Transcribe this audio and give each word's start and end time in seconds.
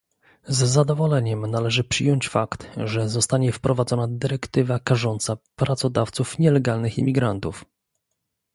Z 0.47 0.57
zadowoleniem 0.57 1.47
należy 1.51 1.83
przyjąć 1.83 2.29
fakt, 2.29 2.69
że 2.85 3.09
zostanie 3.09 3.51
wprowadzona 3.51 4.07
dyrektywa 4.09 4.79
karząca 4.79 5.37
pracodawców 5.55 6.39
nielegalnych 6.39 6.97
imigrantów 6.97 7.65